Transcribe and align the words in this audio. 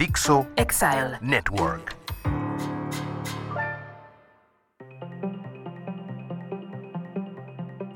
Dixo 0.00 0.48
Exile. 0.56 1.18
Network. 1.20 1.94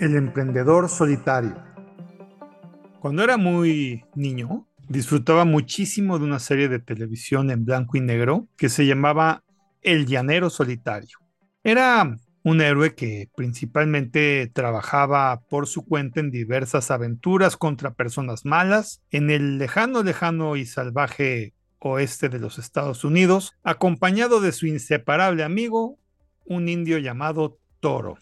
El 0.00 0.14
emprendedor 0.14 0.90
solitario. 0.90 1.56
Cuando 3.00 3.24
era 3.24 3.38
muy 3.38 4.04
niño, 4.14 4.68
disfrutaba 4.86 5.46
muchísimo 5.46 6.18
de 6.18 6.26
una 6.26 6.40
serie 6.40 6.68
de 6.68 6.78
televisión 6.78 7.50
en 7.50 7.64
blanco 7.64 7.96
y 7.96 8.02
negro 8.02 8.48
que 8.58 8.68
se 8.68 8.84
llamaba 8.84 9.42
El 9.80 10.04
Llanero 10.04 10.50
Solitario. 10.50 11.16
Era 11.62 12.18
un 12.42 12.60
héroe 12.60 12.94
que 12.94 13.30
principalmente 13.34 14.50
trabajaba 14.52 15.40
por 15.48 15.66
su 15.66 15.86
cuenta 15.86 16.20
en 16.20 16.30
diversas 16.30 16.90
aventuras 16.90 17.56
contra 17.56 17.94
personas 17.94 18.44
malas 18.44 19.00
en 19.10 19.30
el 19.30 19.56
lejano, 19.56 20.02
lejano 20.02 20.56
y 20.56 20.66
salvaje 20.66 21.53
oeste 21.84 22.28
de 22.28 22.38
los 22.38 22.58
Estados 22.58 23.04
Unidos, 23.04 23.52
acompañado 23.62 24.40
de 24.40 24.52
su 24.52 24.66
inseparable 24.66 25.44
amigo, 25.44 25.98
un 26.44 26.68
indio 26.68 26.98
llamado 26.98 27.58
Toro. 27.80 28.18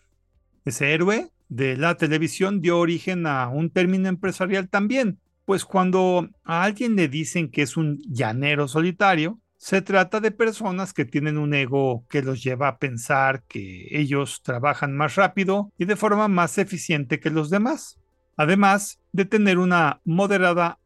Ese 0.64 0.92
héroe 0.92 1.30
de 1.48 1.76
la 1.76 1.96
televisión 1.96 2.60
dio 2.60 2.78
origen 2.78 3.26
a 3.26 3.48
un 3.48 3.70
término 3.70 4.08
empresarial 4.08 4.68
también, 4.68 5.20
pues 5.44 5.64
cuando 5.64 6.28
a 6.44 6.62
alguien 6.64 6.96
le 6.96 7.08
dicen 7.08 7.50
que 7.50 7.62
es 7.62 7.76
un 7.76 7.98
llanero 8.08 8.68
solitario, 8.68 9.38
se 9.58 9.80
trata 9.80 10.18
de 10.18 10.32
personas 10.32 10.92
que 10.92 11.04
tienen 11.04 11.38
un 11.38 11.54
ego 11.54 12.04
que 12.08 12.22
los 12.22 12.42
lleva 12.42 12.66
a 12.66 12.78
pensar 12.78 13.44
que 13.44 13.86
ellos 13.92 14.42
trabajan 14.42 14.96
más 14.96 15.14
rápido 15.14 15.70
y 15.78 15.84
de 15.84 15.94
forma 15.94 16.26
más 16.26 16.58
eficiente 16.58 17.20
que 17.20 17.30
los 17.30 17.48
demás, 17.48 18.00
además 18.36 18.98
de 19.12 19.24
tener 19.24 19.58
una 19.58 20.00
moderada 20.04 20.80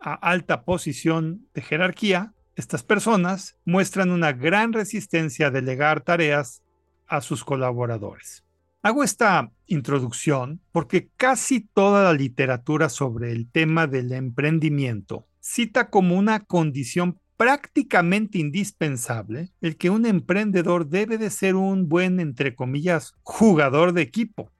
a 0.00 0.14
alta 0.14 0.64
posición 0.64 1.46
de 1.54 1.62
jerarquía, 1.62 2.34
estas 2.56 2.82
personas 2.82 3.56
muestran 3.64 4.10
una 4.10 4.32
gran 4.32 4.72
resistencia 4.72 5.46
a 5.46 5.50
delegar 5.50 6.02
tareas 6.02 6.62
a 7.06 7.20
sus 7.20 7.44
colaboradores. 7.44 8.44
Hago 8.82 9.04
esta 9.04 9.50
introducción 9.66 10.60
porque 10.72 11.10
casi 11.16 11.60
toda 11.60 12.04
la 12.04 12.12
literatura 12.14 12.88
sobre 12.88 13.32
el 13.32 13.50
tema 13.50 13.86
del 13.86 14.12
emprendimiento 14.12 15.26
cita 15.40 15.90
como 15.90 16.16
una 16.16 16.40
condición 16.40 17.18
prácticamente 17.36 18.38
indispensable 18.38 19.50
el 19.60 19.76
que 19.76 19.90
un 19.90 20.04
emprendedor 20.04 20.88
debe 20.88 21.16
de 21.18 21.30
ser 21.30 21.56
un 21.56 21.88
buen, 21.88 22.20
entre 22.20 22.54
comillas, 22.54 23.14
jugador 23.22 23.94
de 23.94 24.02
equipo. 24.02 24.50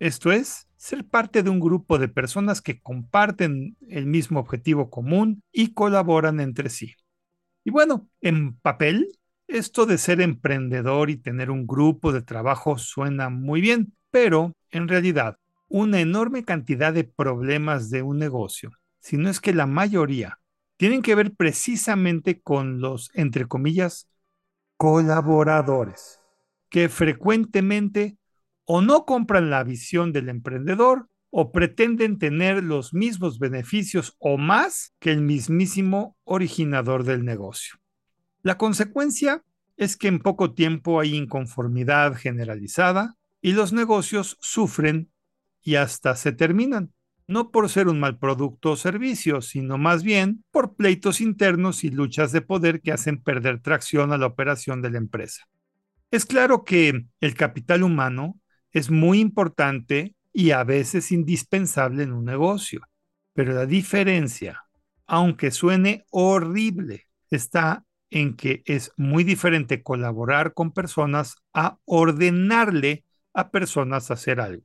Esto 0.00 0.32
es, 0.32 0.66
ser 0.84 1.06
parte 1.06 1.42
de 1.42 1.48
un 1.48 1.60
grupo 1.60 1.96
de 1.96 2.08
personas 2.08 2.60
que 2.60 2.78
comparten 2.78 3.74
el 3.88 4.04
mismo 4.04 4.38
objetivo 4.38 4.90
común 4.90 5.42
y 5.50 5.72
colaboran 5.72 6.40
entre 6.40 6.68
sí. 6.68 6.94
Y 7.64 7.70
bueno, 7.70 8.06
en 8.20 8.54
papel, 8.58 9.08
esto 9.48 9.86
de 9.86 9.96
ser 9.96 10.20
emprendedor 10.20 11.08
y 11.08 11.16
tener 11.16 11.50
un 11.50 11.66
grupo 11.66 12.12
de 12.12 12.20
trabajo 12.20 12.76
suena 12.76 13.30
muy 13.30 13.62
bien, 13.62 13.94
pero 14.10 14.52
en 14.70 14.86
realidad, 14.86 15.38
una 15.68 16.00
enorme 16.00 16.44
cantidad 16.44 16.92
de 16.92 17.04
problemas 17.04 17.88
de 17.88 18.02
un 18.02 18.18
negocio, 18.18 18.70
si 19.00 19.16
no 19.16 19.30
es 19.30 19.40
que 19.40 19.54
la 19.54 19.64
mayoría, 19.64 20.38
tienen 20.76 21.00
que 21.00 21.14
ver 21.14 21.32
precisamente 21.32 22.42
con 22.42 22.82
los, 22.82 23.10
entre 23.14 23.46
comillas, 23.46 24.06
colaboradores, 24.76 26.20
que 26.68 26.90
frecuentemente 26.90 28.18
o 28.64 28.80
no 28.80 29.04
compran 29.04 29.50
la 29.50 29.64
visión 29.64 30.12
del 30.12 30.28
emprendedor 30.28 31.08
o 31.30 31.50
pretenden 31.50 32.18
tener 32.18 32.62
los 32.62 32.94
mismos 32.94 33.38
beneficios 33.38 34.16
o 34.18 34.38
más 34.38 34.94
que 35.00 35.10
el 35.10 35.20
mismísimo 35.20 36.16
originador 36.24 37.04
del 37.04 37.24
negocio. 37.24 37.74
La 38.42 38.56
consecuencia 38.56 39.42
es 39.76 39.96
que 39.96 40.08
en 40.08 40.20
poco 40.20 40.54
tiempo 40.54 41.00
hay 41.00 41.16
inconformidad 41.16 42.14
generalizada 42.14 43.16
y 43.42 43.52
los 43.52 43.72
negocios 43.72 44.36
sufren 44.40 45.10
y 45.60 45.74
hasta 45.74 46.14
se 46.14 46.32
terminan, 46.32 46.92
no 47.26 47.50
por 47.50 47.68
ser 47.68 47.88
un 47.88 47.98
mal 47.98 48.18
producto 48.18 48.72
o 48.72 48.76
servicio, 48.76 49.40
sino 49.40 49.78
más 49.78 50.02
bien 50.02 50.44
por 50.50 50.76
pleitos 50.76 51.20
internos 51.20 51.82
y 51.84 51.90
luchas 51.90 52.32
de 52.32 52.42
poder 52.42 52.80
que 52.80 52.92
hacen 52.92 53.20
perder 53.22 53.60
tracción 53.60 54.12
a 54.12 54.18
la 54.18 54.26
operación 54.26 54.82
de 54.82 54.90
la 54.90 54.98
empresa. 54.98 55.48
Es 56.10 56.26
claro 56.26 56.64
que 56.64 57.06
el 57.20 57.34
capital 57.34 57.82
humano 57.82 58.38
es 58.74 58.90
muy 58.90 59.20
importante 59.20 60.14
y 60.32 60.50
a 60.50 60.64
veces 60.64 61.12
indispensable 61.12 62.02
en 62.02 62.12
un 62.12 62.24
negocio. 62.26 62.82
Pero 63.32 63.54
la 63.54 63.66
diferencia, 63.66 64.64
aunque 65.06 65.50
suene 65.52 66.04
horrible, 66.10 67.06
está 67.30 67.84
en 68.10 68.36
que 68.36 68.62
es 68.66 68.92
muy 68.96 69.24
diferente 69.24 69.82
colaborar 69.82 70.54
con 70.54 70.72
personas 70.72 71.36
a 71.52 71.78
ordenarle 71.84 73.04
a 73.32 73.50
personas 73.50 74.10
hacer 74.10 74.40
algo. 74.40 74.64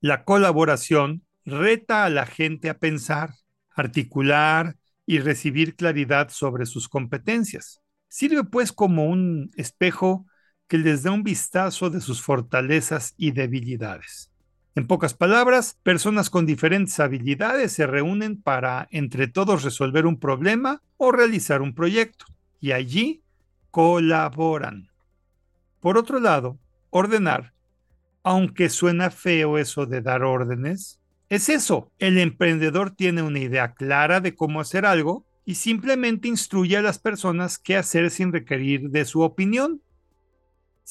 La 0.00 0.24
colaboración 0.24 1.24
reta 1.44 2.04
a 2.04 2.10
la 2.10 2.26
gente 2.26 2.68
a 2.70 2.78
pensar, 2.78 3.34
articular 3.70 4.76
y 5.06 5.18
recibir 5.18 5.76
claridad 5.76 6.28
sobre 6.30 6.66
sus 6.66 6.88
competencias. 6.88 7.80
Sirve 8.08 8.44
pues 8.44 8.72
como 8.72 9.06
un 9.06 9.50
espejo 9.56 10.26
que 10.70 10.78
les 10.78 11.02
da 11.02 11.10
un 11.10 11.24
vistazo 11.24 11.90
de 11.90 12.00
sus 12.00 12.22
fortalezas 12.22 13.14
y 13.18 13.32
debilidades. 13.32 14.30
En 14.76 14.86
pocas 14.86 15.14
palabras, 15.14 15.76
personas 15.82 16.30
con 16.30 16.46
diferentes 16.46 17.00
habilidades 17.00 17.72
se 17.72 17.88
reúnen 17.88 18.40
para 18.40 18.86
entre 18.92 19.26
todos 19.26 19.64
resolver 19.64 20.06
un 20.06 20.20
problema 20.20 20.80
o 20.96 21.10
realizar 21.10 21.60
un 21.60 21.74
proyecto, 21.74 22.24
y 22.60 22.70
allí 22.70 23.20
colaboran. 23.72 24.88
Por 25.80 25.98
otro 25.98 26.20
lado, 26.20 26.56
ordenar, 26.90 27.52
aunque 28.22 28.68
suena 28.68 29.10
feo 29.10 29.58
eso 29.58 29.86
de 29.86 30.02
dar 30.02 30.22
órdenes, 30.22 31.00
es 31.28 31.48
eso, 31.48 31.90
el 31.98 32.16
emprendedor 32.16 32.92
tiene 32.92 33.22
una 33.22 33.40
idea 33.40 33.72
clara 33.74 34.20
de 34.20 34.36
cómo 34.36 34.60
hacer 34.60 34.86
algo 34.86 35.24
y 35.44 35.56
simplemente 35.56 36.28
instruye 36.28 36.76
a 36.76 36.82
las 36.82 37.00
personas 37.00 37.58
qué 37.58 37.76
hacer 37.76 38.08
sin 38.12 38.32
requerir 38.32 38.90
de 38.90 39.04
su 39.04 39.22
opinión. 39.22 39.82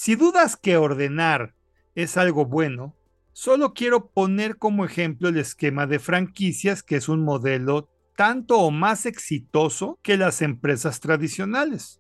Si 0.01 0.15
dudas 0.15 0.55
que 0.55 0.77
ordenar 0.77 1.55
es 1.93 2.15
algo 2.15 2.45
bueno, 2.45 2.95
solo 3.33 3.73
quiero 3.73 4.11
poner 4.11 4.55
como 4.55 4.85
ejemplo 4.85 5.27
el 5.27 5.37
esquema 5.37 5.87
de 5.87 5.99
franquicias, 5.99 6.83
que 6.83 6.95
es 6.95 7.09
un 7.09 7.25
modelo 7.25 7.89
tanto 8.15 8.59
o 8.59 8.71
más 8.71 9.05
exitoso 9.05 9.99
que 10.01 10.15
las 10.15 10.41
empresas 10.41 11.01
tradicionales. 11.01 11.99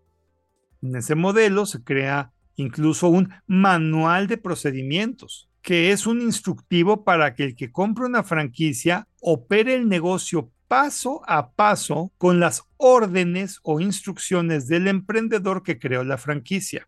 En 0.81 0.95
ese 0.95 1.15
modelo 1.15 1.65
se 1.65 1.83
crea 1.83 2.31
incluso 2.55 3.09
un 3.09 3.33
manual 3.47 4.27
de 4.27 4.37
procedimientos, 4.37 5.49
que 5.61 5.91
es 5.91 6.07
un 6.07 6.21
instructivo 6.21 7.03
para 7.03 7.35
que 7.35 7.43
el 7.43 7.55
que 7.57 7.69
compre 7.69 8.05
una 8.05 8.23
franquicia 8.23 9.09
opere 9.19 9.75
el 9.75 9.89
negocio 9.89 10.53
paso 10.69 11.21
a 11.27 11.51
paso 11.51 12.13
con 12.17 12.39
las 12.39 12.63
órdenes 12.77 13.59
o 13.61 13.81
instrucciones 13.81 14.69
del 14.69 14.87
emprendedor 14.87 15.63
que 15.63 15.79
creó 15.79 16.05
la 16.05 16.17
franquicia. 16.17 16.87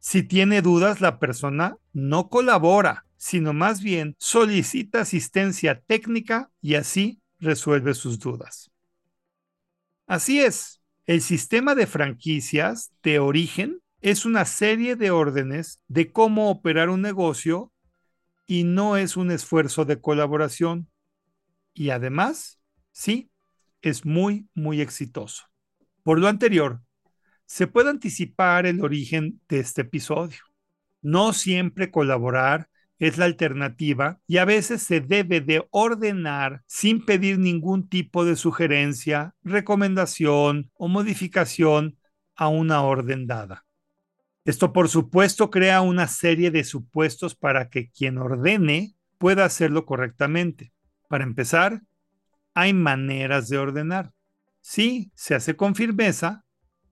Si 0.00 0.22
tiene 0.22 0.62
dudas, 0.62 1.00
la 1.00 1.18
persona 1.18 1.76
no 1.92 2.30
colabora, 2.30 3.06
sino 3.18 3.52
más 3.52 3.82
bien 3.82 4.16
solicita 4.18 5.02
asistencia 5.02 5.80
técnica 5.82 6.50
y 6.62 6.74
así 6.76 7.20
resuelve 7.38 7.92
sus 7.92 8.18
dudas. 8.18 8.70
Así 10.06 10.40
es, 10.40 10.80
el 11.04 11.20
sistema 11.20 11.74
de 11.74 11.86
franquicias 11.86 12.92
de 13.02 13.18
origen 13.18 13.82
es 14.00 14.24
una 14.24 14.46
serie 14.46 14.96
de 14.96 15.10
órdenes 15.10 15.80
de 15.86 16.10
cómo 16.10 16.50
operar 16.50 16.88
un 16.88 17.02
negocio 17.02 17.70
y 18.46 18.64
no 18.64 18.96
es 18.96 19.18
un 19.18 19.30
esfuerzo 19.30 19.84
de 19.84 20.00
colaboración. 20.00 20.88
Y 21.74 21.90
además, 21.90 22.58
sí, 22.90 23.30
es 23.82 24.06
muy, 24.06 24.48
muy 24.54 24.80
exitoso. 24.80 25.44
Por 26.02 26.18
lo 26.18 26.26
anterior, 26.26 26.80
se 27.50 27.66
puede 27.66 27.90
anticipar 27.90 28.64
el 28.64 28.80
origen 28.80 29.40
de 29.48 29.58
este 29.58 29.80
episodio. 29.80 30.38
No 31.02 31.32
siempre 31.32 31.90
colaborar 31.90 32.68
es 33.00 33.18
la 33.18 33.24
alternativa 33.24 34.20
y 34.28 34.36
a 34.36 34.44
veces 34.44 34.84
se 34.84 35.00
debe 35.00 35.40
de 35.40 35.66
ordenar 35.70 36.62
sin 36.68 37.04
pedir 37.04 37.40
ningún 37.40 37.88
tipo 37.88 38.24
de 38.24 38.36
sugerencia, 38.36 39.34
recomendación 39.42 40.70
o 40.74 40.86
modificación 40.86 41.98
a 42.36 42.46
una 42.46 42.82
orden 42.82 43.26
dada. 43.26 43.66
Esto 44.44 44.72
por 44.72 44.88
supuesto 44.88 45.50
crea 45.50 45.80
una 45.80 46.06
serie 46.06 46.52
de 46.52 46.62
supuestos 46.62 47.34
para 47.34 47.68
que 47.68 47.90
quien 47.90 48.18
ordene 48.18 48.94
pueda 49.18 49.44
hacerlo 49.44 49.86
correctamente. 49.86 50.72
Para 51.08 51.24
empezar, 51.24 51.82
hay 52.54 52.74
maneras 52.74 53.48
de 53.48 53.58
ordenar. 53.58 54.12
Sí, 54.60 55.10
se 55.16 55.34
hace 55.34 55.56
con 55.56 55.74
firmeza, 55.74 56.44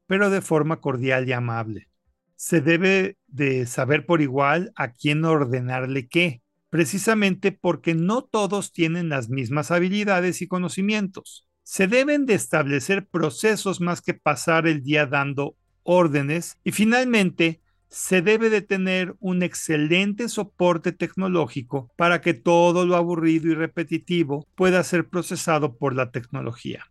pero 0.08 0.31
de 0.31 0.40
forma 0.40 0.81
cordial 0.81 1.28
y 1.28 1.32
amable. 1.32 1.88
Se 2.34 2.60
debe 2.60 3.16
de 3.28 3.66
saber 3.66 4.06
por 4.06 4.20
igual 4.20 4.72
a 4.75 4.93
quién 4.93 5.25
ordenarle 5.25 6.08
qué, 6.08 6.43
precisamente 6.70 7.52
porque 7.52 7.94
no 7.94 8.22
todos 8.22 8.72
tienen 8.72 9.10
las 9.10 9.28
mismas 9.28 9.70
habilidades 9.70 10.43
y 10.43 10.49
conocimientos. 10.49 11.46
Se 11.62 11.87
deben 11.87 12.26
de 12.26 12.34
establecer 12.34 13.06
procesos 13.06 13.81
más 13.81 14.00
que 14.00 14.14
pasar 14.14 14.66
el 14.66 14.82
día 14.82 15.06
dando 15.06 15.56
órdenes 15.82 16.56
y 16.64 16.72
finalmente 16.72 17.60
se 17.90 18.22
debe 18.22 18.50
de 18.50 18.62
tener 18.62 19.14
un 19.20 19.43
excelente 19.43 20.28
soporte 20.28 20.93
tecnológico 20.93 21.90
para 21.96 22.20
que 22.20 22.34
todo 22.34 22.87
lo 22.87 22.96
aburrido 22.96 23.49
y 23.50 23.55
repetitivo 23.55 24.46
pueda 24.55 24.82
ser 24.84 25.08
procesado 25.08 25.76
por 25.76 25.94
la 25.94 26.10
tecnología. 26.10 26.87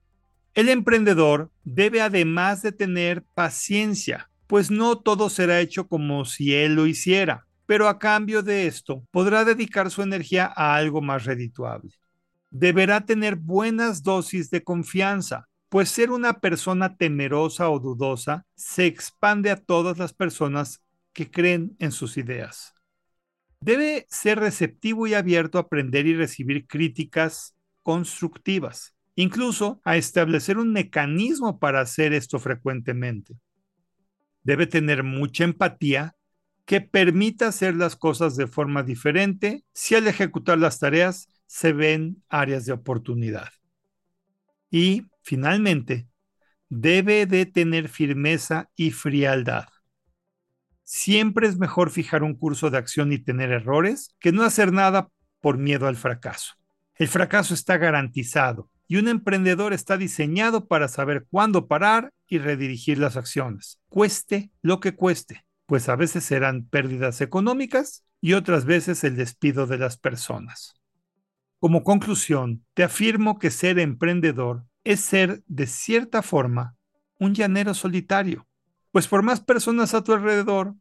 El 0.58 0.70
emprendedor 0.70 1.52
debe 1.66 2.02
además 2.02 2.64
de 2.64 2.72
tener 2.72 3.24
paciencia, 3.36 4.32
pues 4.48 4.72
no 4.72 4.98
todo 4.98 5.30
será 5.30 5.60
hecho 5.60 5.88
como 5.88 6.26
si 6.26 6.56
él 6.56 6.74
lo 6.74 6.88
hiciera, 6.88 7.46
pero 7.68 7.88
a 7.88 8.00
cambio 8.00 8.42
de 8.42 8.66
esto 8.66 9.06
podrá 9.12 9.46
dedicar 9.46 9.92
su 9.92 10.02
energía 10.02 10.52
a 10.56 10.76
algo 10.76 11.00
más 11.00 11.26
redituable. 11.26 11.92
Deberá 12.50 13.06
tener 13.06 13.36
buenas 13.36 14.02
dosis 14.02 14.50
de 14.50 14.64
confianza, 14.64 15.48
pues 15.70 15.90
ser 15.90 16.10
una 16.10 16.40
persona 16.40 16.98
temerosa 16.98 17.70
o 17.70 17.80
dudosa 17.80 18.44
se 18.56 18.88
expande 18.88 19.52
a 19.52 19.58
todas 19.58 20.00
las 20.00 20.12
personas 20.12 20.82
que 21.14 21.30
creen 21.30 21.76
en 21.78 21.92
sus 21.92 22.18
ideas. 22.18 22.74
Debe 23.60 24.08
ser 24.10 24.40
receptivo 24.40 25.06
y 25.06 25.14
abierto 25.14 25.60
a 25.60 25.62
aprender 25.62 26.08
y 26.08 26.16
recibir 26.16 26.66
críticas 26.66 27.54
constructivas, 27.84 28.97
incluso 29.18 29.82
a 29.84 29.98
establecer 29.98 30.58
un 30.58 30.72
mecanismo 30.72 31.60
para 31.60 31.82
hacer 31.82 32.14
esto 32.14 32.40
frecuentemente. 32.40 33.36
Debe 34.44 34.66
tener 34.66 35.04
mucha 35.04 35.44
empatía 35.44 36.16
que 36.66 36.80
permita 36.80 37.48
hacer 37.48 37.76
las 37.76 37.98
cosas 37.98 38.38
de 38.38 38.48
forma 38.48 38.84
diferente 38.84 39.66
si 39.74 39.96
al 39.96 40.08
ejecutar 40.08 40.58
las 40.58 40.80
tareas 40.80 41.28
se 41.48 41.74
ven 41.74 42.24
áreas 42.30 42.66
de 42.66 42.72
oportunidad. 42.72 43.50
Y, 44.72 45.08
finalmente, 45.22 46.08
debe 46.70 47.26
de 47.26 47.46
tener 47.46 47.90
firmeza 47.90 48.70
y 48.76 48.92
frialdad 48.92 49.68
Siempre 50.90 51.50
es 51.50 51.58
mejor 51.58 51.90
fijar 51.90 52.24
un 52.24 52.34
curso 52.34 52.70
de 52.70 52.78
acción 52.78 53.12
y 53.12 53.20
tener 53.20 53.52
errores 53.52 54.16
que 54.22 54.32
no 54.32 54.44
hacer 54.44 54.72
nada 54.72 55.10
por 55.42 55.58
miedo 55.58 55.86
al 55.86 55.98
fracaso. 55.98 56.54
El 56.96 57.10
fracaso 57.10 57.54
está 57.54 57.76
garantizado 57.78 58.70
y 58.88 58.98
un 58.98 59.08
emprendedor 59.08 59.74
está 59.74 59.98
diseñado 59.98 60.68
para 60.68 60.88
saber 60.88 61.28
cuándo 61.30 61.68
parar 61.68 62.14
y 62.28 62.40
redirigir 62.40 62.98
las 62.98 63.18
acciones, 63.18 63.80
cueste 63.90 64.52
lo 64.62 64.80
que 64.80 64.96
cueste, 64.96 65.46
pues 65.66 65.90
a 65.90 65.96
veces 65.96 66.24
serán 66.24 66.66
pérdidas 66.66 67.22
económicas 67.22 68.04
y 68.22 68.34
otras 68.34 68.66
veces 68.66 69.04
el 69.04 69.16
despido 69.16 69.68
de 69.68 69.78
las 69.78 69.98
personas. 69.98 70.76
Como 71.60 71.84
conclusión, 71.84 72.66
te 72.74 72.84
afirmo 72.84 73.40
que 73.40 73.52
ser 73.52 73.80
emprendedor 73.80 74.66
es 74.84 75.02
ser, 75.02 75.44
de 75.48 75.68
cierta 75.68 76.22
forma, 76.22 76.76
un 77.20 77.34
llanero 77.34 77.74
solitario 77.74 78.48
pues 78.98 79.08
por 79.08 79.22
más 79.22 79.42
personas 79.42 79.94
a 79.94 80.04
tu 80.04 80.12
alrededor, 80.12 80.74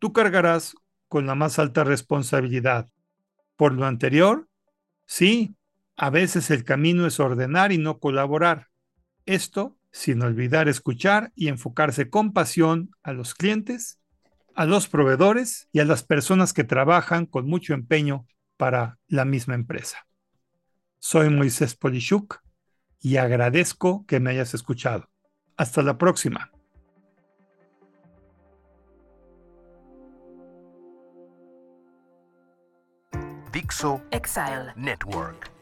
tú 0.00 0.12
cargarás 0.12 0.74
con 1.06 1.24
la 1.26 1.36
más 1.36 1.60
alta 1.60 1.84
responsabilidad. 1.84 2.90
Por 3.54 3.74
lo 3.74 3.86
anterior, 3.86 4.48
sí, 5.06 5.54
a 6.02 6.08
veces 6.08 6.50
el 6.50 6.64
camino 6.64 7.06
es 7.06 7.20
ordenar 7.20 7.72
y 7.72 7.78
no 7.78 7.98
colaborar. 7.98 8.68
Esto 9.26 9.76
sin 9.92 10.22
olvidar 10.22 10.66
escuchar 10.66 11.30
y 11.34 11.48
enfocarse 11.48 12.08
con 12.08 12.32
pasión 12.32 12.92
a 13.02 13.12
los 13.12 13.34
clientes, 13.34 14.00
a 14.54 14.64
los 14.64 14.88
proveedores 14.88 15.68
y 15.72 15.80
a 15.80 15.84
las 15.84 16.02
personas 16.02 16.54
que 16.54 16.64
trabajan 16.64 17.26
con 17.26 17.46
mucho 17.46 17.74
empeño 17.74 18.26
para 18.56 18.98
la 19.08 19.26
misma 19.26 19.54
empresa. 19.54 20.06
Soy 21.00 21.28
Moisés 21.28 21.74
Polishuk 21.74 22.40
y 22.98 23.18
agradezco 23.18 24.06
que 24.06 24.20
me 24.20 24.30
hayas 24.30 24.54
escuchado. 24.54 25.10
Hasta 25.58 25.82
la 25.82 25.98
próxima. 25.98 26.50
Dixo 33.52 34.00
Exile 34.10 34.72
Network. 34.76 35.59